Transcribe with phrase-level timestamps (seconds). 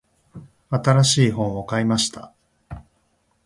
[0.71, 2.33] 新しい本を買いました。